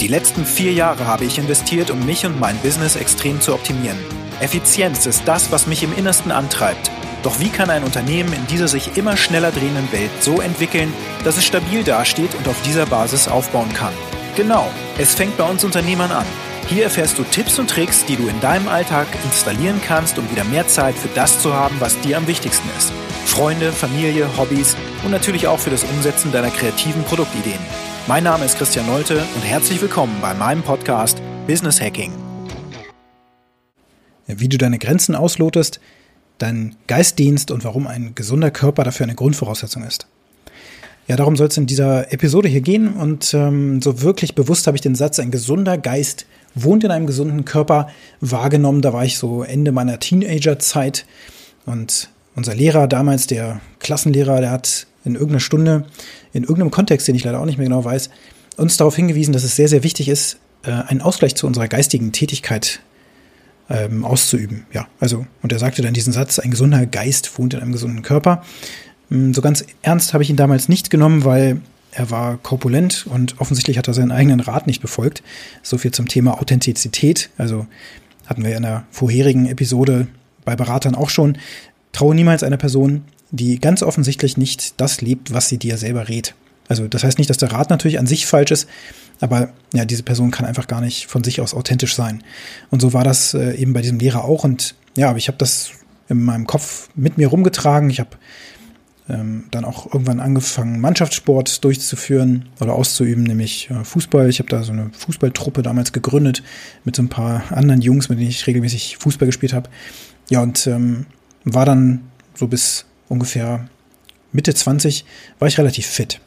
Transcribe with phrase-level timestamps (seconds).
[0.00, 3.98] Die letzten vier Jahre habe ich investiert, um mich und mein Business extrem zu optimieren.
[4.40, 6.92] Effizienz ist das, was mich im Innersten antreibt.
[7.24, 11.36] Doch wie kann ein Unternehmen in dieser sich immer schneller drehenden Welt so entwickeln, dass
[11.36, 13.92] es stabil dasteht und auf dieser Basis aufbauen kann?
[14.36, 16.26] Genau, es fängt bei uns Unternehmern an.
[16.68, 20.44] Hier erfährst du Tipps und Tricks, die du in deinem Alltag installieren kannst, um wieder
[20.44, 22.92] mehr Zeit für das zu haben, was dir am wichtigsten ist.
[23.24, 27.87] Freunde, Familie, Hobbys und natürlich auch für das Umsetzen deiner kreativen Produktideen.
[28.08, 32.10] Mein Name ist Christian Nolte und herzlich willkommen bei meinem Podcast Business Hacking.
[34.26, 35.78] Wie du deine Grenzen auslotest,
[36.38, 40.06] dein Geistdienst und warum ein gesunder Körper dafür eine Grundvoraussetzung ist.
[41.06, 44.78] Ja, darum soll es in dieser Episode hier gehen und ähm, so wirklich bewusst habe
[44.78, 47.88] ich den Satz, ein gesunder Geist wohnt in einem gesunden Körper
[48.22, 48.80] wahrgenommen.
[48.80, 51.04] Da war ich so Ende meiner Teenagerzeit
[51.66, 55.86] und unser Lehrer damals, der Klassenlehrer, der hat in irgendeiner Stunde,
[56.32, 58.10] in irgendeinem Kontext, den ich leider auch nicht mehr genau weiß,
[58.56, 62.12] uns darauf hingewiesen, dass es sehr, sehr wichtig ist, äh, einen Ausgleich zu unserer geistigen
[62.12, 62.80] Tätigkeit
[63.70, 64.66] ähm, auszuüben.
[64.72, 68.02] Ja, also, und er sagte dann diesen Satz, ein gesunder Geist wohnt in einem gesunden
[68.02, 68.42] Körper.
[69.10, 71.60] Hm, so ganz ernst habe ich ihn damals nicht genommen, weil
[71.92, 75.22] er war korpulent und offensichtlich hat er seinen eigenen Rat nicht befolgt.
[75.62, 77.30] So viel zum Thema Authentizität.
[77.38, 77.66] Also
[78.26, 80.06] hatten wir in der vorherigen Episode
[80.44, 81.38] bei Beratern auch schon.
[81.92, 86.34] Traue niemals einer Person, die ganz offensichtlich nicht das lebt, was sie dir selber rät.
[86.68, 88.68] Also das heißt nicht, dass der Rat natürlich an sich falsch ist,
[89.20, 92.22] aber ja, diese Person kann einfach gar nicht von sich aus authentisch sein.
[92.70, 94.44] Und so war das äh, eben bei diesem Lehrer auch.
[94.44, 95.70] Und ja, aber ich habe das
[96.08, 97.90] in meinem Kopf mit mir rumgetragen.
[97.90, 98.10] Ich habe
[99.08, 104.28] ähm, dann auch irgendwann angefangen, Mannschaftssport durchzuführen oder auszuüben, nämlich äh, Fußball.
[104.28, 106.42] Ich habe da so eine Fußballtruppe damals gegründet
[106.84, 109.68] mit so ein paar anderen Jungs, mit denen ich regelmäßig Fußball gespielt habe.
[110.30, 111.06] Ja, und ähm,
[111.44, 112.02] war dann
[112.34, 113.68] so bis ungefähr
[114.32, 115.04] Mitte 20
[115.38, 116.20] war ich relativ fit.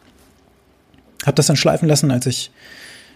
[1.25, 2.51] Hab das dann schleifen lassen, als ich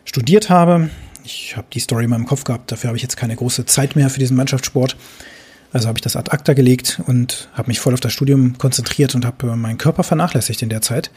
[0.04, 0.90] studiert habe.
[1.24, 3.96] Ich habe die Story in meinem Kopf gehabt, dafür habe ich jetzt keine große Zeit
[3.96, 4.96] mehr für diesen Mannschaftssport.
[5.74, 9.16] Also habe ich das ad acta gelegt und habe mich voll auf das Studium konzentriert
[9.16, 11.12] und habe äh, meinen Körper vernachlässigt in der Zeit.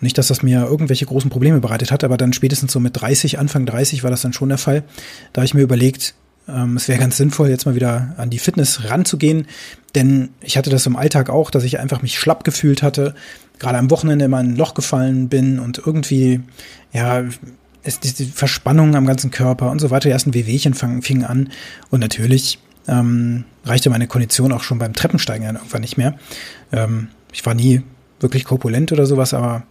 [0.00, 3.38] Nicht, dass das mir irgendwelche großen Probleme bereitet hat, aber dann spätestens so mit 30,
[3.38, 4.84] Anfang 30 war das dann schon der Fall.
[5.32, 6.14] Da habe ich mir überlegt,
[6.48, 9.46] ähm, es wäre ganz sinnvoll, jetzt mal wieder an die Fitness ranzugehen,
[9.94, 13.14] denn ich hatte das im Alltag auch, dass ich einfach mich schlapp gefühlt hatte,
[13.58, 16.40] gerade am Wochenende immer in ein Loch gefallen bin und irgendwie,
[16.92, 17.24] ja,
[17.82, 21.50] es, die Verspannung am ganzen Körper und so weiter, die ersten Wehwehchen fingen fing an.
[21.90, 26.18] Und natürlich ähm, reichte meine Kondition auch schon beim Treppensteigen dann irgendwann nicht mehr.
[26.72, 27.82] Ähm, ich war nie
[28.20, 29.64] wirklich korpulent oder sowas, aber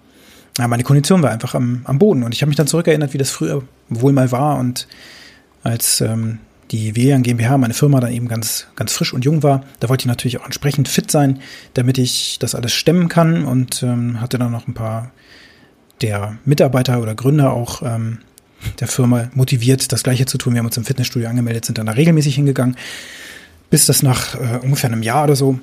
[0.58, 2.24] ja, meine Kondition war einfach am, am Boden.
[2.24, 4.60] Und ich habe mich dann zurückerinnert, wie das früher wohl mal war.
[4.60, 4.88] Und
[5.64, 6.40] als ähm,
[6.74, 9.64] die WLAN GmbH, meine Firma, dann eben ganz, ganz frisch und jung war.
[9.80, 11.40] Da wollte ich natürlich auch entsprechend fit sein,
[11.76, 15.12] damit ich das alles stemmen kann und ähm, hatte dann noch ein paar
[16.02, 18.18] der Mitarbeiter oder Gründer auch ähm,
[18.80, 20.54] der Firma motiviert, das Gleiche zu tun.
[20.54, 22.76] Wir haben uns im Fitnessstudio angemeldet, sind dann da regelmäßig hingegangen.
[23.70, 25.60] Bis das nach äh, ungefähr einem Jahr oder so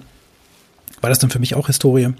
[1.01, 2.11] war das dann für mich auch Historie.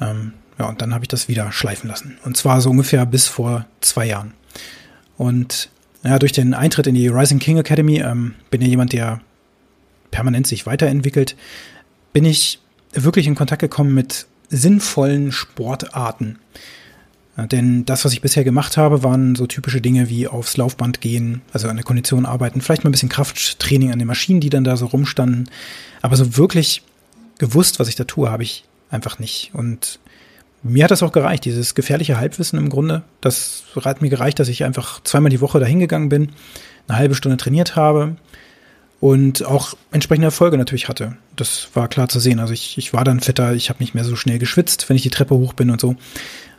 [0.00, 2.18] Ähm, ja, und dann habe ich das wieder schleifen lassen.
[2.24, 4.34] Und zwar so ungefähr bis vor zwei Jahren.
[5.16, 5.70] Und
[6.06, 9.20] ja, durch den Eintritt in die Rising King Academy ähm, bin ja jemand, der
[10.10, 11.36] permanent sich weiterentwickelt,
[12.12, 12.60] bin ich
[12.92, 16.38] wirklich in Kontakt gekommen mit sinnvollen Sportarten.
[17.36, 21.42] Denn das, was ich bisher gemacht habe, waren so typische Dinge wie aufs Laufband gehen,
[21.52, 24.64] also an der Kondition arbeiten, vielleicht mal ein bisschen Krafttraining an den Maschinen, die dann
[24.64, 25.50] da so rumstanden.
[26.00, 26.82] Aber so wirklich
[27.38, 29.50] gewusst, was ich da tue, habe ich einfach nicht.
[29.52, 29.98] Und
[30.68, 33.02] mir hat das auch gereicht, dieses gefährliche Halbwissen im Grunde.
[33.20, 36.30] Das hat mir gereicht, dass ich einfach zweimal die Woche dahin gegangen bin,
[36.88, 38.16] eine halbe Stunde trainiert habe
[39.00, 41.16] und auch entsprechende Erfolge natürlich hatte.
[41.34, 42.40] Das war klar zu sehen.
[42.40, 45.02] Also ich, ich war dann fitter, ich habe nicht mehr so schnell geschwitzt, wenn ich
[45.02, 45.96] die Treppe hoch bin und so.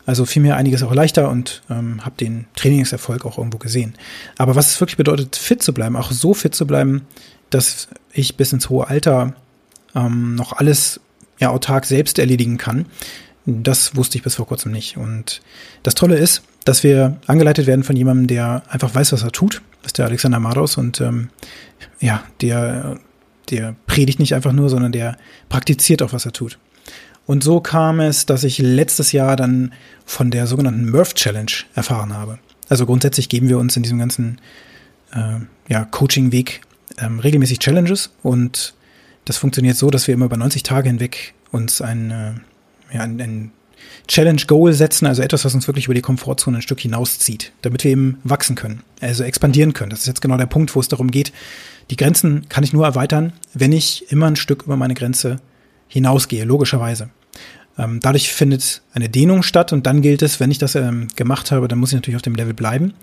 [0.05, 3.95] Also fiel mir einiges auch leichter und ähm, habe den Trainingserfolg auch irgendwo gesehen.
[4.37, 7.01] Aber was es wirklich bedeutet, fit zu bleiben, auch so fit zu bleiben,
[7.49, 9.33] dass ich bis ins hohe Alter
[9.95, 11.01] ähm, noch alles
[11.39, 12.85] ja autark selbst erledigen kann,
[13.47, 14.97] das wusste ich bis vor kurzem nicht.
[14.97, 15.41] Und
[15.81, 19.61] das Tolle ist, dass wir angeleitet werden von jemandem, der einfach weiß, was er tut.
[19.81, 21.29] Das ist der Alexander Maros und ähm,
[22.01, 22.99] ja, der,
[23.49, 25.17] der predigt nicht einfach nur, sondern der
[25.47, 26.59] praktiziert auch, was er tut.
[27.25, 29.73] Und so kam es, dass ich letztes Jahr dann
[30.05, 32.39] von der sogenannten Murph Challenge erfahren habe.
[32.67, 34.41] Also grundsätzlich geben wir uns in diesem ganzen
[35.13, 35.39] äh,
[35.69, 36.61] ja, Coaching-Weg
[36.97, 38.73] ähm, regelmäßig Challenges und
[39.23, 42.33] das funktioniert so, dass wir immer über 90 Tage hinweg uns ein äh,
[42.93, 43.51] ja, ein, ein
[44.07, 47.91] Challenge-Goal setzen, also etwas, was uns wirklich über die Komfortzone ein Stück hinauszieht, damit wir
[47.91, 49.89] eben wachsen können, also expandieren können.
[49.89, 51.33] Das ist jetzt genau der Punkt, wo es darum geht,
[51.89, 55.37] die Grenzen kann ich nur erweitern, wenn ich immer ein Stück über meine Grenze
[55.87, 57.09] hinausgehe, logischerweise.
[57.77, 61.51] Ähm, dadurch findet eine Dehnung statt und dann gilt es, wenn ich das ähm, gemacht
[61.51, 62.93] habe, dann muss ich natürlich auf dem Level bleiben.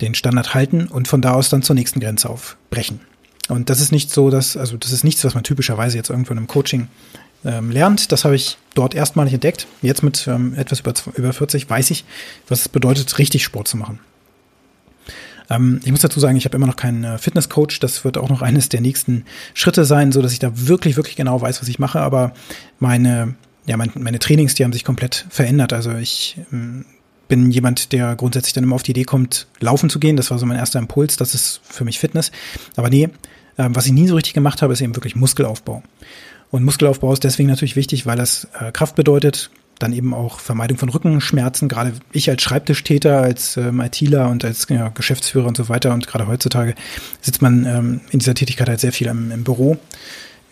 [0.00, 3.00] den Standard halten und von da aus dann zur nächsten Grenze aufbrechen.
[3.48, 6.32] Und das ist nicht so, dass, also das ist nichts, was man typischerweise jetzt irgendwo
[6.32, 6.88] in einem Coaching
[7.44, 8.12] ähm, lernt.
[8.12, 9.66] Das habe ich dort erstmalig entdeckt.
[9.82, 12.04] Jetzt mit ähm, etwas über, über 40 weiß ich,
[12.48, 14.00] was es bedeutet, richtig Sport zu machen.
[15.50, 17.78] Ähm, ich muss dazu sagen, ich habe immer noch keinen äh, Fitnesscoach.
[17.80, 19.24] Das wird auch noch eines der nächsten
[19.54, 22.00] Schritte sein, so dass ich da wirklich, wirklich genau weiß, was ich mache.
[22.00, 22.32] Aber
[22.78, 23.34] meine,
[23.66, 25.72] ja, mein, meine Trainings, die haben sich komplett verändert.
[25.72, 26.84] Also ich ähm,
[27.28, 30.16] bin jemand, der grundsätzlich dann immer auf die Idee kommt, laufen zu gehen.
[30.16, 31.16] Das war so mein erster Impuls.
[31.16, 32.32] Das ist für mich Fitness.
[32.76, 33.10] Aber nee,
[33.56, 35.82] äh, was ich nie so richtig gemacht habe, ist eben wirklich Muskelaufbau.
[36.50, 40.78] Und Muskelaufbau ist deswegen natürlich wichtig, weil das äh, Kraft bedeutet, dann eben auch Vermeidung
[40.78, 41.68] von Rückenschmerzen.
[41.68, 46.06] Gerade ich als Schreibtischtäter, als ähm, ITler und als ja, Geschäftsführer und so weiter und
[46.06, 46.74] gerade heutzutage
[47.20, 49.78] sitzt man ähm, in dieser Tätigkeit halt sehr viel im, im Büro.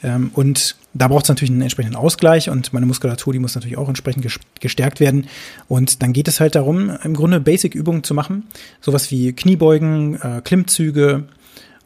[0.03, 3.77] Ähm, und da braucht es natürlich einen entsprechenden Ausgleich und meine Muskulatur, die muss natürlich
[3.77, 4.27] auch entsprechend
[4.61, 5.27] gestärkt werden.
[5.69, 8.45] Und dann geht es halt darum, im Grunde Basic-Übungen zu machen.
[8.81, 11.25] Sowas wie Kniebeugen, äh, Klimmzüge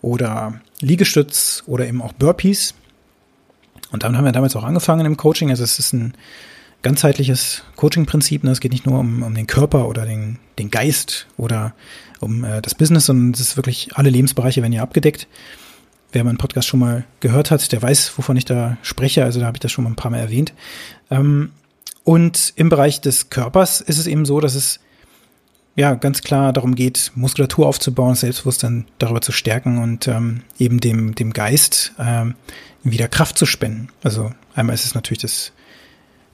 [0.02, 2.74] oder Liegestütz oder eben auch Burpees.
[3.92, 5.50] Und damit haben wir damals auch angefangen im Coaching.
[5.50, 6.14] Also es ist ein
[6.82, 8.44] ganzheitliches Coaching-Prinzip.
[8.44, 8.50] Ne?
[8.50, 11.74] Es geht nicht nur um, um den Körper oder den, den Geist oder
[12.20, 15.26] um äh, das Business, sondern es ist wirklich alle Lebensbereiche werden ja abgedeckt.
[16.12, 19.24] Wer meinen Podcast schon mal gehört hat, der weiß, wovon ich da spreche.
[19.24, 20.52] Also da habe ich das schon mal ein paar Mal erwähnt.
[21.10, 21.50] Ähm,
[22.04, 24.80] und im Bereich des Körpers ist es eben so, dass es
[25.76, 31.14] ja ganz klar darum geht, Muskulatur aufzubauen, Selbstbewusstsein darüber zu stärken und ähm, eben dem,
[31.14, 32.34] dem Geist ähm,
[32.82, 33.88] wieder Kraft zu spenden.
[34.02, 35.52] Also einmal ist es natürlich das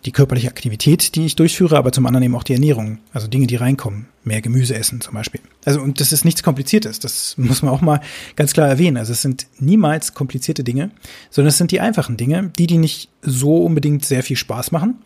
[0.07, 2.99] die körperliche Aktivität, die ich durchführe, aber zum anderen eben auch die Ernährung.
[3.13, 4.07] Also Dinge, die reinkommen.
[4.23, 5.41] Mehr Gemüse essen zum Beispiel.
[5.65, 7.01] Also, und das ist nichts Kompliziertes.
[7.01, 8.01] Das muss man auch mal
[8.37, 8.97] ganz klar erwähnen.
[8.97, 10.91] Also es sind niemals komplizierte Dinge,
[11.31, 14.99] sondern es sind die einfachen Dinge, die, die nicht so unbedingt sehr viel Spaß machen,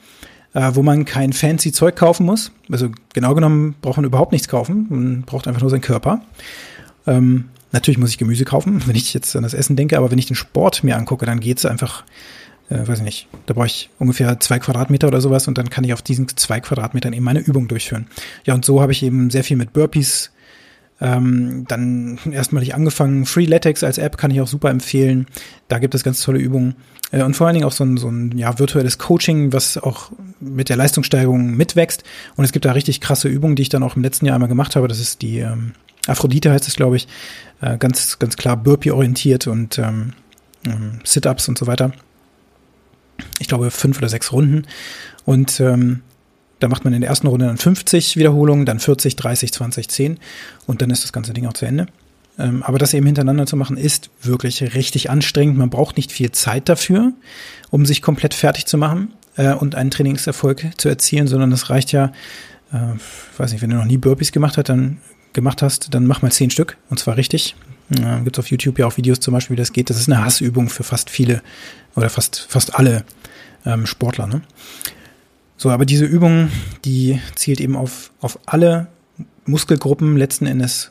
[0.54, 2.52] äh, wo man kein fancy Zeug kaufen muss.
[2.70, 4.86] Also genau genommen braucht man überhaupt nichts kaufen.
[4.88, 6.22] Man braucht einfach nur seinen Körper.
[7.06, 10.18] Ähm, natürlich muss ich Gemüse kaufen, wenn ich jetzt an das Essen denke, aber wenn
[10.18, 12.04] ich den Sport mir angucke, dann geht es einfach
[12.70, 15.84] äh, weiß ich nicht, da brauche ich ungefähr zwei Quadratmeter oder sowas und dann kann
[15.84, 18.06] ich auf diesen zwei Quadratmetern eben meine Übung durchführen.
[18.44, 20.30] Ja, und so habe ich eben sehr viel mit Burpees
[21.00, 23.26] ähm, dann erstmalig angefangen.
[23.26, 25.26] Freeletics als App kann ich auch super empfehlen.
[25.68, 26.74] Da gibt es ganz tolle Übungen.
[27.10, 30.12] Äh, und vor allen Dingen auch so ein, so ein ja, virtuelles Coaching, was auch
[30.40, 32.04] mit der Leistungssteigerung mitwächst.
[32.36, 34.48] Und es gibt da richtig krasse Übungen, die ich dann auch im letzten Jahr einmal
[34.48, 34.88] gemacht habe.
[34.88, 35.72] Das ist die ähm,
[36.06, 37.08] Aphrodite heißt es, glaube ich.
[37.60, 40.12] Äh, ganz, ganz klar Burpee-orientiert und ähm,
[40.66, 41.92] ähm Sit-Ups und so weiter
[43.38, 44.66] ich glaube, fünf oder sechs Runden.
[45.24, 46.02] Und ähm,
[46.60, 50.18] da macht man in der ersten Runde dann 50 Wiederholungen, dann 40, 30, 20, 10
[50.66, 51.86] und dann ist das ganze Ding auch zu Ende.
[52.38, 55.58] Ähm, aber das eben hintereinander zu machen, ist wirklich richtig anstrengend.
[55.58, 57.12] Man braucht nicht viel Zeit dafür,
[57.70, 61.92] um sich komplett fertig zu machen äh, und einen Trainingserfolg zu erzielen, sondern es reicht
[61.92, 62.12] ja,
[62.72, 62.78] äh,
[63.36, 64.98] weiß nicht, wenn du noch nie Burpees gemacht hast, dann
[65.32, 67.56] gemacht hast, dann mach mal zehn Stück und zwar richtig.
[67.98, 69.90] Ja, Gibt es auf YouTube ja auch Videos zum Beispiel, wie das geht.
[69.90, 71.42] Das ist eine Hassübung für fast viele
[71.96, 73.04] oder fast, fast alle
[73.66, 74.28] ähm, Sportler.
[74.28, 74.42] Ne?
[75.60, 76.50] So, aber diese Übung,
[76.86, 78.86] die zielt eben auf, auf alle
[79.44, 80.90] Muskelgruppen letzten Endes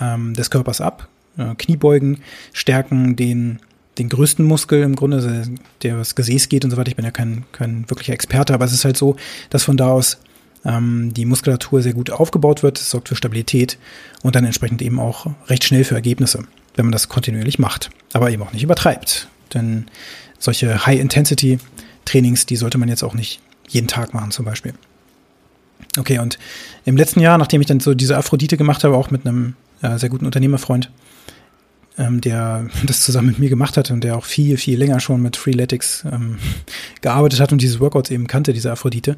[0.00, 1.08] ähm, des Körpers ab.
[1.36, 2.18] Äh, Kniebeugen
[2.52, 3.58] stärken den,
[3.98, 5.50] den größten Muskel im Grunde, also
[5.82, 6.90] der das Gesäß geht und so weiter.
[6.90, 9.16] Ich bin ja kein, kein wirklicher Experte, aber es ist halt so,
[9.50, 10.18] dass von da aus
[10.64, 13.78] ähm, die Muskulatur sehr gut aufgebaut wird, es sorgt für Stabilität
[14.22, 16.44] und dann entsprechend eben auch recht schnell für Ergebnisse,
[16.76, 19.26] wenn man das kontinuierlich macht, aber eben auch nicht übertreibt.
[19.54, 19.86] Denn
[20.38, 24.74] solche High-Intensity-Trainings, die sollte man jetzt auch nicht jeden Tag machen zum Beispiel.
[25.98, 26.38] Okay, und
[26.84, 29.98] im letzten Jahr, nachdem ich dann so diese Aphrodite gemacht habe, auch mit einem äh,
[29.98, 30.90] sehr guten Unternehmerfreund,
[31.96, 35.22] ähm, der das zusammen mit mir gemacht hat und der auch viel, viel länger schon
[35.22, 36.38] mit Freeletics ähm,
[37.00, 39.16] gearbeitet hat und dieses Workouts eben kannte, diese Aphrodite,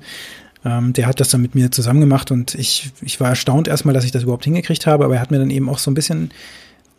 [0.64, 3.94] ähm, der hat das dann mit mir zusammen gemacht und ich, ich war erstaunt erstmal,
[3.94, 5.94] dass ich das überhaupt hingekriegt habe, aber er hat mir dann eben auch so ein
[5.94, 6.30] bisschen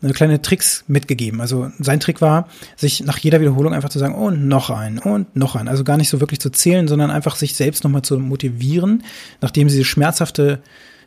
[0.01, 1.41] eine kleine Tricks mitgegeben.
[1.41, 5.35] Also sein Trick war, sich nach jeder Wiederholung einfach zu sagen, und noch ein und
[5.35, 5.67] noch ein.
[5.67, 9.03] Also gar nicht so wirklich zu zählen, sondern einfach sich selbst nochmal zu motivieren,
[9.41, 10.61] nachdem diese schmerzhafte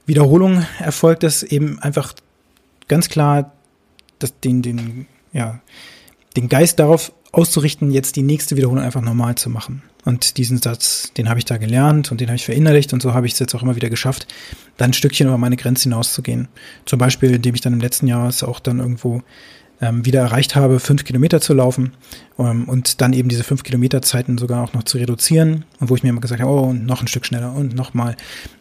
[0.07, 2.15] Wiederholung erfolgt ist, eben einfach
[2.89, 3.53] ganz klar
[4.19, 5.61] das, den, den, ja,
[6.37, 9.83] den Geist darauf auszurichten, jetzt die nächste Wiederholung einfach normal zu machen.
[10.05, 13.15] Und diesen Satz, den habe ich da gelernt und den habe ich verinnerlicht und so
[13.15, 14.27] habe ich es jetzt auch immer wieder geschafft,
[14.77, 16.49] dann ein Stückchen über meine Grenze hinauszugehen.
[16.85, 19.23] Zum Beispiel, indem ich dann im letzten Jahr es auch dann irgendwo
[19.81, 21.93] ähm, wieder erreicht habe, fünf Kilometer zu laufen
[22.39, 25.97] ähm, und dann eben diese fünf Kilometer Zeiten sogar auch noch zu reduzieren und wo
[25.97, 28.17] ich mir immer gesagt habe, oh, noch ein Stück schneller und nochmal.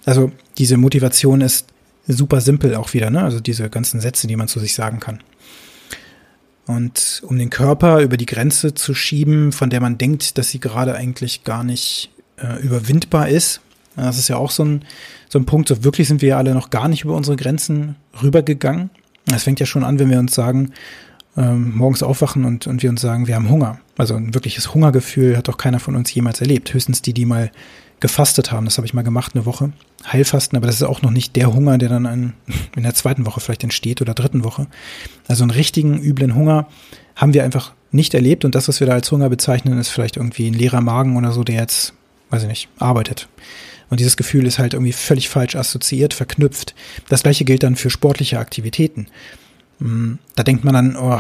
[0.05, 1.67] Also diese Motivation ist
[2.07, 3.21] super simpel auch wieder, ne?
[3.21, 5.19] Also diese ganzen Sätze, die man zu sich sagen kann.
[6.65, 10.59] Und um den Körper über die Grenze zu schieben, von der man denkt, dass sie
[10.59, 13.61] gerade eigentlich gar nicht äh, überwindbar ist,
[13.95, 14.85] Das ist ja auch so ein,
[15.29, 15.67] so ein Punkt.
[15.67, 18.89] So wirklich sind wir ja alle noch gar nicht über unsere Grenzen rübergegangen.
[19.25, 20.73] Das fängt ja schon an, wenn wir uns sagen,
[21.37, 23.79] ähm, morgens aufwachen und, und wir uns sagen, wir haben Hunger.
[23.97, 26.73] Also ein wirkliches Hungergefühl hat doch keiner von uns jemals erlebt.
[26.73, 27.51] Höchstens die, die mal
[28.03, 28.65] gefastet haben.
[28.65, 29.71] Das habe ich mal gemacht, eine Woche.
[30.05, 32.33] Heilfasten, aber das ist auch noch nicht der Hunger, der dann an,
[32.75, 34.67] in der zweiten Woche vielleicht entsteht oder dritten Woche.
[35.27, 36.67] Also einen richtigen, üblen Hunger
[37.15, 40.17] haben wir einfach nicht erlebt und das, was wir da als Hunger bezeichnen, ist vielleicht
[40.17, 41.93] irgendwie ein leerer Magen oder so, der jetzt,
[42.29, 43.29] weiß ich nicht, arbeitet.
[43.89, 46.75] Und dieses Gefühl ist halt irgendwie völlig falsch assoziiert, verknüpft.
[47.07, 49.07] Das gleiche gilt dann für sportliche Aktivitäten.
[49.83, 51.19] Hm, da denkt man dann, oh,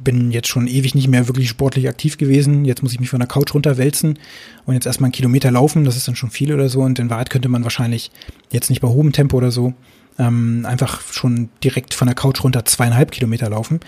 [0.00, 3.18] bin jetzt schon ewig nicht mehr wirklich sportlich aktiv gewesen, jetzt muss ich mich von
[3.18, 4.20] der Couch runterwälzen
[4.66, 6.82] und jetzt erstmal einen Kilometer laufen, das ist dann schon viel oder so.
[6.82, 8.12] Und in Wahrheit könnte man wahrscheinlich
[8.52, 9.74] jetzt nicht bei hohem Tempo oder so
[10.16, 13.80] ähm, einfach schon direkt von der Couch runter zweieinhalb Kilometer laufen.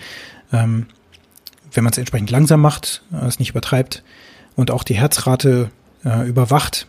[0.51, 0.87] Ähm,
[1.71, 4.03] wenn man es entsprechend langsam macht, äh, es nicht übertreibt
[4.57, 5.71] und auch die Herzrate
[6.03, 6.87] äh, überwacht,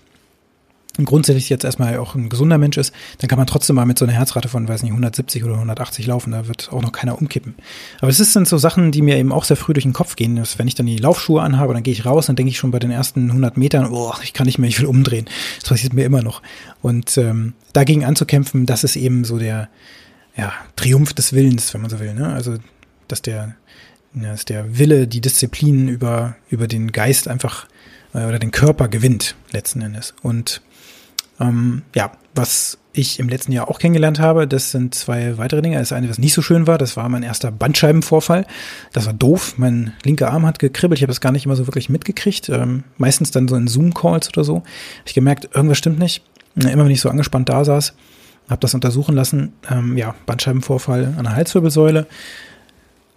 [1.04, 4.04] grundsätzlich jetzt erstmal auch ein gesunder Mensch ist, dann kann man trotzdem mal mit so
[4.04, 6.32] einer Herzrate von, weiß nicht, 170 oder 180 laufen.
[6.32, 7.54] Da wird auch noch keiner umkippen.
[8.00, 10.36] Aber es sind so Sachen, die mir eben auch sehr früh durch den Kopf gehen.
[10.36, 12.70] Dass, wenn ich dann die Laufschuhe anhabe, dann gehe ich raus, dann denke ich schon
[12.70, 15.26] bei den ersten 100 Metern, oh, ich kann nicht mehr, ich will umdrehen.
[15.60, 16.42] Das passiert mir immer noch.
[16.82, 19.68] Und ähm, dagegen anzukämpfen, das ist eben so der
[20.36, 22.14] ja, Triumph des Willens, wenn man so will.
[22.14, 22.32] Ne?
[22.32, 22.56] Also,
[23.08, 23.56] dass der,
[24.14, 27.66] dass der Wille, die Disziplin über, über den Geist einfach
[28.14, 30.14] äh, oder den Körper gewinnt, letzten Endes.
[30.22, 30.62] Und
[31.40, 35.78] ähm, ja, was ich im letzten Jahr auch kennengelernt habe, das sind zwei weitere Dinge.
[35.78, 38.46] Das eine, was nicht so schön war, das war mein erster Bandscheibenvorfall.
[38.92, 39.54] Das war doof.
[39.56, 40.98] Mein linker Arm hat gekribbelt.
[40.98, 42.48] Ich habe das gar nicht immer so wirklich mitgekriegt.
[42.48, 44.56] Ähm, meistens dann so in Zoom-Calls oder so.
[44.56, 46.24] Hab ich gemerkt, irgendwas stimmt nicht.
[46.56, 47.94] Immer wenn ich so angespannt da saß,
[48.50, 49.52] habe das untersuchen lassen.
[49.70, 52.06] Ähm, ja, Bandscheibenvorfall an der Halswirbelsäule.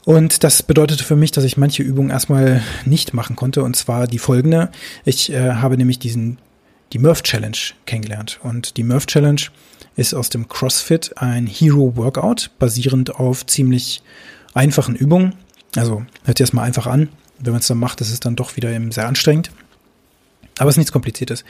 [0.05, 3.63] Und das bedeutete für mich, dass ich manche Übungen erstmal nicht machen konnte.
[3.63, 4.69] Und zwar die folgende.
[5.05, 6.37] Ich äh, habe nämlich diesen
[6.93, 8.39] die Murph Challenge kennengelernt.
[8.43, 9.41] Und die Murph Challenge
[9.95, 14.01] ist aus dem CrossFit ein Hero Workout, basierend auf ziemlich
[14.53, 15.35] einfachen Übungen.
[15.75, 17.09] Also hört sich erstmal einfach an.
[17.39, 19.51] Wenn man es dann macht, ist es dann doch wieder sehr anstrengend.
[20.57, 21.43] Aber es ist nichts Kompliziertes.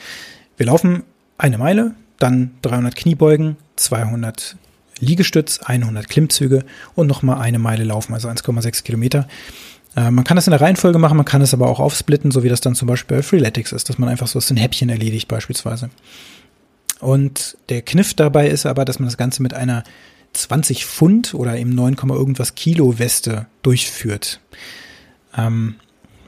[0.58, 1.04] Wir laufen
[1.38, 4.56] eine Meile, dann 300 Kniebeugen, 200
[5.00, 9.28] Liegestütz, 100 Klimmzüge und nochmal eine Meile laufen, also 1,6 Kilometer.
[9.96, 12.44] Äh, man kann das in der Reihenfolge machen, man kann es aber auch aufsplitten, so
[12.44, 15.28] wie das dann zum Beispiel bei Freeletics ist, dass man einfach so ein Häppchen erledigt
[15.28, 15.90] beispielsweise.
[17.00, 19.84] Und der Kniff dabei ist aber, dass man das Ganze mit einer
[20.34, 24.40] 20 Pfund oder eben 9, irgendwas Kilo Weste durchführt.
[25.36, 25.76] Ähm,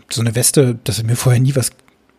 [0.10, 1.72] so eine Weste, das ist mir vorher nie was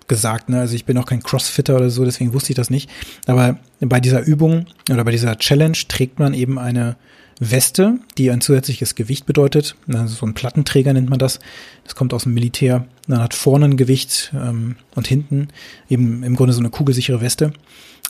[0.06, 0.60] gesagt, ne?
[0.60, 2.90] Also ich bin auch kein Crossfitter oder so, deswegen wusste ich das nicht.
[3.26, 6.96] Aber bei dieser Übung oder bei dieser Challenge trägt man eben eine
[7.40, 9.76] Weste, die ein zusätzliches Gewicht bedeutet.
[9.88, 11.40] Also so ein Plattenträger nennt man das.
[11.84, 12.86] Das kommt aus dem Militär.
[13.08, 15.48] Dann hat vorne ein Gewicht ähm, und hinten
[15.88, 17.52] eben im Grunde so eine kugelsichere Weste.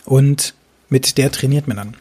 [0.04, 0.54] Und
[0.88, 1.96] mit der trainiert man dann.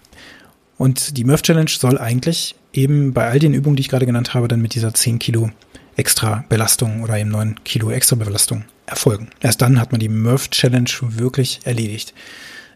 [0.78, 4.34] Und die Murph Challenge soll eigentlich eben bei all den Übungen, die ich gerade genannt
[4.34, 5.50] habe, dann mit dieser 10 Kilo
[5.96, 9.30] extra Belastung oder eben 9 Kilo extra Belastung erfolgen.
[9.40, 12.14] Erst dann hat man die Murph Challenge wirklich erledigt.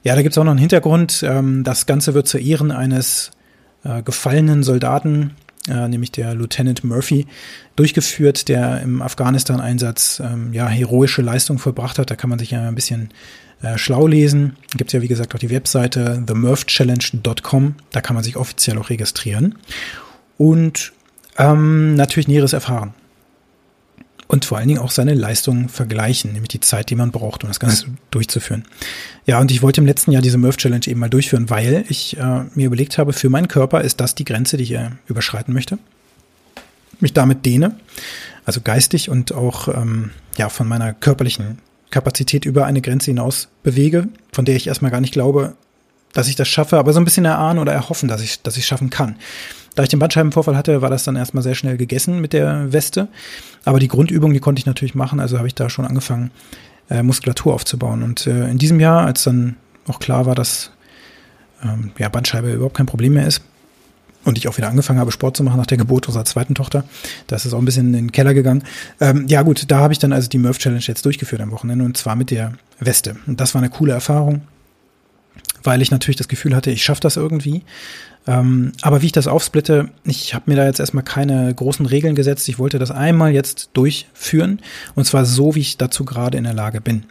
[0.04, 1.24] Ja, da gibt es auch noch einen Hintergrund.
[1.28, 3.32] Ähm, das Ganze wird zu Ehren eines
[3.84, 5.36] äh, gefallenen Soldaten,
[5.68, 7.28] äh, nämlich der Lieutenant Murphy,
[7.76, 12.10] durchgeführt, der im Afghanistan-Einsatz ähm, ja heroische Leistung vollbracht hat.
[12.10, 13.10] Da kann man sich ja ein bisschen
[13.62, 14.56] äh, schlau lesen.
[14.76, 17.76] Gibt ja wie gesagt auch die Webseite themurphchallenge.com.
[17.92, 19.56] Da kann man sich offiziell auch registrieren
[20.38, 20.94] und
[21.38, 22.94] ähm, natürlich Näheres erfahren
[24.28, 27.50] und vor allen Dingen auch seine Leistungen vergleichen, nämlich die Zeit, die man braucht, um
[27.50, 28.66] das Ganze durchzuführen.
[29.26, 32.18] Ja, und ich wollte im letzten Jahr diese Murph Challenge eben mal durchführen, weil ich
[32.18, 35.54] äh, mir überlegt habe, für meinen Körper ist das die Grenze, die ich äh, überschreiten
[35.54, 35.78] möchte.
[37.00, 37.76] Mich damit dehne,
[38.46, 44.08] also geistig und auch ähm, ja von meiner körperlichen Kapazität über eine Grenze hinaus bewege,
[44.32, 45.56] von der ich erstmal gar nicht glaube,
[46.18, 48.66] dass ich das schaffe, aber so ein bisschen erahnen oder erhoffen, dass ich dass ich
[48.66, 49.18] schaffen kann.
[49.76, 53.08] Da ich den Bandscheibenvorfall hatte, war das dann erstmal sehr schnell gegessen mit der Weste.
[53.66, 56.32] Aber die Grundübung, die konnte ich natürlich machen, also habe ich da schon angefangen,
[56.90, 58.02] äh, Muskulatur aufzubauen.
[58.02, 59.58] Und äh, in diesem Jahr, als dann
[59.88, 60.72] auch klar war, dass
[61.64, 63.44] ähm, ja, Bandscheibe überhaupt kein Problem mehr ist,
[64.24, 66.84] und ich auch wieder angefangen habe, Sport zu machen nach der Geburt unserer zweiten Tochter.
[67.28, 68.64] Da ist auch ein bisschen in den Keller gegangen.
[69.00, 71.86] Ähm, ja gut, da habe ich dann also die Murph Challenge jetzt durchgeführt am Wochenende
[71.86, 73.16] und zwar mit der Weste.
[73.28, 74.42] Und das war eine coole Erfahrung,
[75.68, 77.62] weil ich natürlich das Gefühl hatte, ich schaffe das irgendwie.
[78.26, 82.16] Ähm, aber wie ich das aufsplitte, ich habe mir da jetzt erstmal keine großen Regeln
[82.16, 82.48] gesetzt.
[82.48, 84.62] Ich wollte das einmal jetzt durchführen
[84.96, 87.04] und zwar so, wie ich dazu gerade in der Lage bin.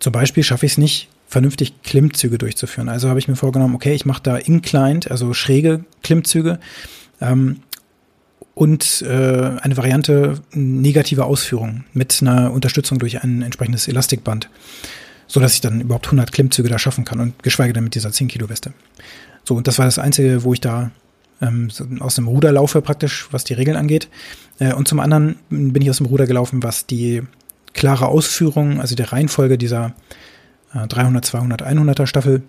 [0.00, 2.88] Zum Beispiel schaffe ich es nicht, vernünftig Klimmzüge durchzuführen.
[2.88, 6.58] Also habe ich mir vorgenommen, okay, ich mache da inclined, also schräge Klimmzüge
[7.20, 7.60] ähm,
[8.54, 14.50] und äh, eine Variante negative Ausführung mit einer Unterstützung durch ein entsprechendes Elastikband.
[15.30, 18.10] So dass ich dann überhaupt 100 Klimmzüge da schaffen kann und geschweige denn mit dieser
[18.10, 18.72] 10 Kilo Weste.
[19.44, 20.90] So, und das war das Einzige, wo ich da
[21.40, 21.68] ähm,
[22.00, 24.08] aus dem Ruder laufe praktisch, was die Regeln angeht.
[24.58, 27.22] Äh, und zum anderen bin ich aus dem Ruder gelaufen, was die
[27.72, 29.94] klare Ausführung, also der Reihenfolge dieser
[30.74, 32.42] äh, 300, 200, 100er Staffel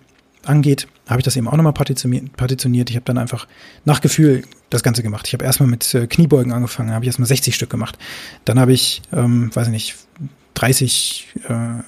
[0.43, 2.89] angeht, habe ich das eben auch nochmal partitioniert.
[2.89, 3.47] Ich habe dann einfach
[3.85, 5.27] nach Gefühl das Ganze gemacht.
[5.27, 7.99] Ich habe erstmal mit äh, Kniebeugen angefangen, habe ich erstmal 60 Stück gemacht.
[8.45, 9.95] Dann habe ich, ähm, weiß ich nicht,
[10.55, 11.83] 30 äh,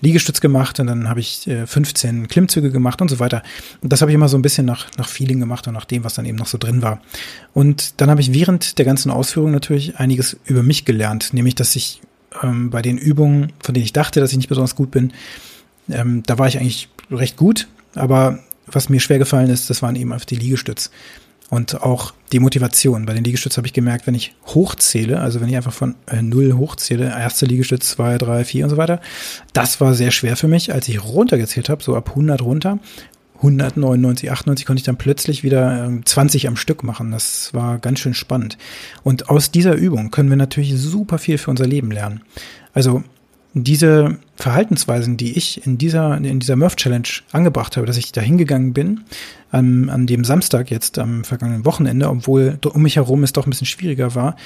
[0.00, 3.42] Liegestütz gemacht und dann habe ich äh, 15 Klimmzüge gemacht und so weiter.
[3.80, 6.04] Und das habe ich immer so ein bisschen nach, nach Feeling gemacht und nach dem,
[6.04, 7.00] was dann eben noch so drin war.
[7.54, 11.74] Und dann habe ich während der ganzen Ausführung natürlich einiges über mich gelernt, nämlich dass
[11.76, 12.00] ich
[12.42, 15.12] ähm, bei den Übungen, von denen ich dachte, dass ich nicht besonders gut bin,
[15.90, 19.96] ähm, da war ich eigentlich recht gut, aber was mir schwer gefallen ist, das waren
[19.96, 20.90] eben auf die Liegestütz.
[21.50, 23.06] Und auch die Motivation.
[23.06, 26.20] Bei den Liegestütz habe ich gemerkt, wenn ich hochzähle, also wenn ich einfach von äh,
[26.20, 29.00] null hochzähle, erste Liegestütz, zwei, drei, vier und so weiter,
[29.54, 30.72] das war sehr schwer für mich.
[30.74, 32.78] Als ich runtergezählt habe, so ab 100 runter,
[33.36, 37.12] 199, 98 konnte ich dann plötzlich wieder ähm, 20 am Stück machen.
[37.12, 38.58] Das war ganz schön spannend.
[39.02, 42.22] Und aus dieser Übung können wir natürlich super viel für unser Leben lernen.
[42.74, 43.04] Also
[43.64, 48.20] diese Verhaltensweisen, die ich in dieser, in dieser Murph Challenge angebracht habe, dass ich da
[48.20, 49.00] hingegangen bin,
[49.50, 53.50] an, an dem Samstag jetzt am vergangenen Wochenende, obwohl um mich herum es doch ein
[53.50, 54.36] bisschen schwieriger war,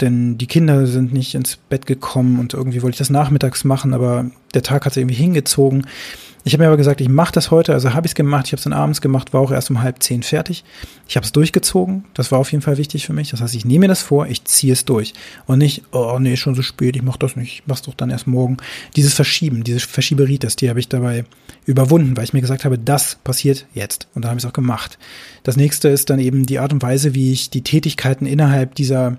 [0.00, 3.94] denn die Kinder sind nicht ins Bett gekommen und irgendwie wollte ich das nachmittags machen,
[3.94, 5.86] aber der Tag hat sich irgendwie hingezogen.
[6.44, 8.52] Ich habe mir aber gesagt, ich mache das heute, also habe ich es gemacht, ich
[8.52, 10.64] habe es dann abends gemacht, war auch erst um halb zehn fertig.
[11.06, 13.30] Ich habe es durchgezogen, das war auf jeden Fall wichtig für mich.
[13.30, 15.12] Das heißt, ich nehme mir das vor, ich ziehe es durch
[15.46, 18.10] und nicht, oh nee, schon so spät, ich mache das nicht, ich mach's doch dann
[18.10, 18.56] erst morgen.
[18.96, 21.24] Dieses Verschieben, diese Verschieberitis, die habe ich dabei
[21.64, 24.54] überwunden, weil ich mir gesagt habe, das passiert jetzt und dann habe ich es auch
[24.54, 24.98] gemacht.
[25.44, 29.16] Das nächste ist dann eben die Art und Weise, wie ich die Tätigkeiten innerhalb dieser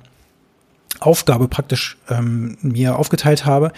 [1.00, 3.72] Aufgabe praktisch ähm, mir aufgeteilt habe.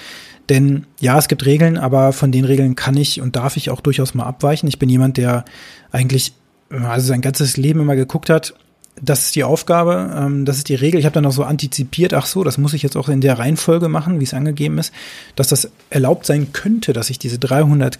[0.49, 3.81] Denn ja, es gibt Regeln, aber von den Regeln kann ich und darf ich auch
[3.81, 4.69] durchaus mal abweichen.
[4.69, 5.45] Ich bin jemand, der
[5.91, 6.33] eigentlich
[6.69, 8.53] also sein ganzes Leben immer geguckt hat,
[9.01, 10.99] das ist die Aufgabe, ähm, das ist die Regel.
[10.99, 13.37] Ich habe dann auch so antizipiert, ach so, das muss ich jetzt auch in der
[13.37, 14.93] Reihenfolge machen, wie es angegeben ist,
[15.35, 17.99] dass das erlaubt sein könnte, dass ich diese 300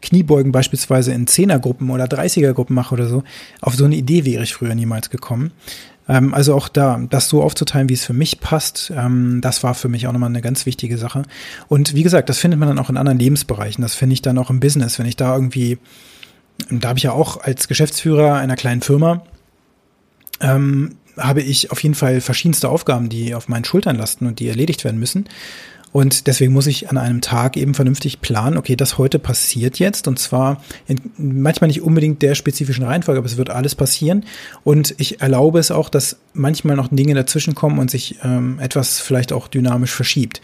[0.00, 3.24] Kniebeugen beispielsweise in Zehnergruppen oder 30er-Gruppen mache oder so.
[3.60, 5.50] Auf so eine Idee wäre ich früher niemals gekommen.
[6.08, 9.74] Ähm, also auch da, das so aufzuteilen, wie es für mich passt, ähm, das war
[9.74, 11.22] für mich auch nochmal eine ganz wichtige Sache.
[11.68, 13.82] Und wie gesagt, das findet man dann auch in anderen Lebensbereichen.
[13.82, 15.78] Das finde ich dann auch im Business, wenn ich da irgendwie,
[16.70, 19.22] da habe ich ja auch als Geschäftsführer einer kleinen Firma,
[20.40, 24.48] ähm, habe ich auf jeden Fall verschiedenste Aufgaben, die auf meinen Schultern lasten und die
[24.48, 25.26] erledigt werden müssen.
[25.92, 30.06] Und deswegen muss ich an einem Tag eben vernünftig planen, okay, das heute passiert jetzt
[30.06, 34.24] und zwar in, manchmal nicht unbedingt der spezifischen Reihenfolge, aber es wird alles passieren.
[34.64, 39.00] Und ich erlaube es auch, dass manchmal noch Dinge dazwischen kommen und sich ähm, etwas
[39.00, 40.42] vielleicht auch dynamisch verschiebt.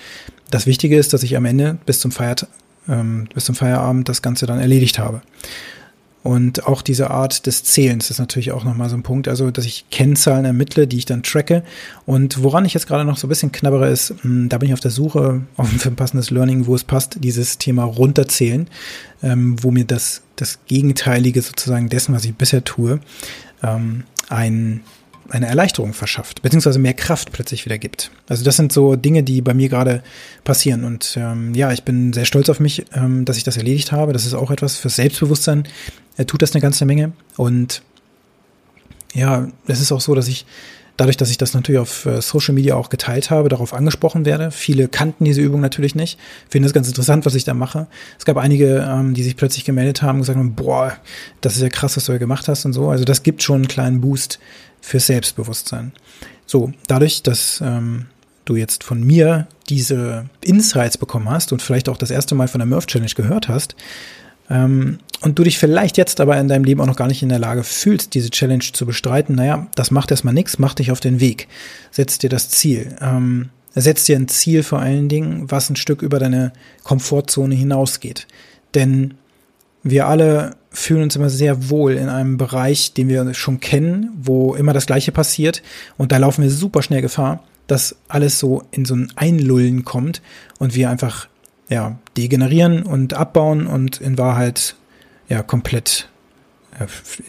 [0.50, 2.46] Das Wichtige ist, dass ich am Ende bis zum Feiert,
[2.88, 5.20] ähm, bis zum Feierabend das Ganze dann erledigt habe.
[6.24, 9.66] Und auch diese Art des Zählens ist natürlich auch nochmal so ein Punkt, also dass
[9.66, 11.62] ich Kennzahlen ermittle, die ich dann tracke.
[12.06, 14.72] Und woran ich jetzt gerade noch so ein bisschen knabbere ist, hm, da bin ich
[14.72, 18.68] auf der Suche auf ein passendes Learning, wo es passt, dieses Thema runterzählen,
[19.22, 23.00] ähm, wo mir das, das Gegenteilige sozusagen dessen, was ich bisher tue,
[23.62, 24.80] ähm, ein
[25.30, 28.10] eine Erleichterung verschafft, beziehungsweise mehr Kraft plötzlich wieder gibt.
[28.28, 30.02] Also das sind so Dinge, die bei mir gerade
[30.44, 30.84] passieren.
[30.84, 34.12] Und ähm, ja, ich bin sehr stolz auf mich, ähm, dass ich das erledigt habe.
[34.12, 35.66] Das ist auch etwas fürs Selbstbewusstsein.
[36.16, 37.12] Er tut das eine ganze Menge.
[37.36, 37.82] Und
[39.14, 40.46] ja, es ist auch so, dass ich
[40.96, 44.50] dadurch, dass ich das natürlich auf äh, Social Media auch geteilt habe, darauf angesprochen werde.
[44.50, 47.86] Viele kannten diese Übung natürlich nicht, finden das ganz interessant, was ich da mache.
[48.18, 50.92] Es gab einige, ähm, die sich plötzlich gemeldet haben und gesagt haben, boah,
[51.40, 52.88] das ist ja krass, was du ja gemacht hast und so.
[52.88, 54.38] Also das gibt schon einen kleinen Boost
[54.80, 55.92] für Selbstbewusstsein.
[56.46, 58.06] So, dadurch, dass ähm,
[58.44, 62.58] du jetzt von mir diese Insights bekommen hast und vielleicht auch das erste Mal von
[62.58, 63.74] der Murph Challenge gehört hast,
[64.50, 67.30] ähm, und du dich vielleicht jetzt aber in deinem Leben auch noch gar nicht in
[67.30, 71.00] der Lage fühlst, diese Challenge zu bestreiten, naja, das macht erstmal nichts, mach dich auf
[71.00, 71.48] den Weg,
[71.90, 72.94] setz dir das Ziel.
[73.00, 78.26] Ähm, setz dir ein Ziel vor allen Dingen, was ein Stück über deine Komfortzone hinausgeht.
[78.74, 79.14] Denn
[79.82, 84.54] wir alle fühlen uns immer sehr wohl in einem Bereich, den wir schon kennen, wo
[84.54, 85.62] immer das Gleiche passiert.
[85.96, 90.20] Und da laufen wir super schnell Gefahr, dass alles so in so ein Einlullen kommt
[90.58, 91.28] und wir einfach
[91.70, 94.76] ja, degenerieren und abbauen und in Wahrheit
[95.28, 96.08] ja komplett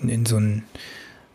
[0.01, 0.63] in, in so einen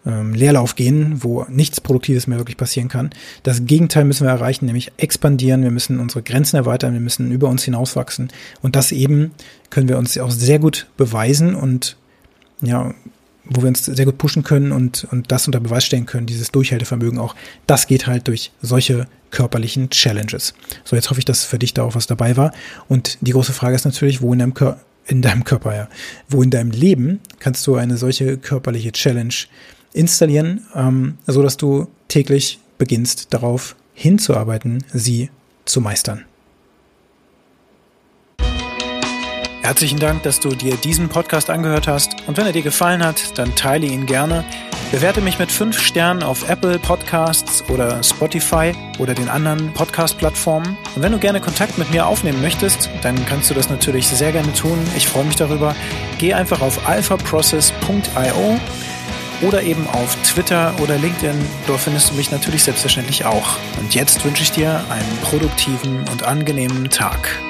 [0.06, 3.10] ähm, Leerlauf gehen, wo nichts Produktives mehr wirklich passieren kann.
[3.42, 5.62] Das Gegenteil müssen wir erreichen, nämlich expandieren.
[5.62, 8.28] Wir müssen unsere Grenzen erweitern, wir müssen über uns hinauswachsen.
[8.62, 9.32] Und das eben
[9.68, 11.96] können wir uns auch sehr gut beweisen und
[12.62, 12.94] ja,
[13.44, 16.52] wo wir uns sehr gut pushen können und, und das unter Beweis stellen können, dieses
[16.52, 17.34] Durchhaltevermögen auch,
[17.66, 20.54] das geht halt durch solche körperlichen Challenges.
[20.84, 22.52] So, jetzt hoffe ich, dass für dich da auch was dabei war.
[22.88, 24.78] Und die große Frage ist natürlich, wo in deinem, Kör
[25.10, 25.88] in deinem Körper, ja,
[26.28, 29.34] wo in deinem Leben kannst du eine solche körperliche Challenge
[29.92, 35.30] installieren, ähm, so dass du täglich beginnst darauf hinzuarbeiten, sie
[35.64, 36.24] zu meistern.
[39.62, 42.16] Herzlichen Dank, dass du dir diesen Podcast angehört hast.
[42.26, 44.44] Und wenn er dir gefallen hat, dann teile ihn gerne.
[44.90, 50.76] Bewerte mich mit fünf Sternen auf Apple Podcasts oder Spotify oder den anderen Podcast-Plattformen.
[50.96, 54.32] Und wenn du gerne Kontakt mit mir aufnehmen möchtest, dann kannst du das natürlich sehr
[54.32, 54.76] gerne tun.
[54.96, 55.76] Ich freue mich darüber.
[56.18, 58.58] Geh einfach auf alphaprocess.io
[59.42, 61.38] oder eben auf Twitter oder LinkedIn.
[61.68, 63.58] Dort findest du mich natürlich selbstverständlich auch.
[63.78, 67.40] Und jetzt wünsche ich dir einen produktiven und angenehmen Tag.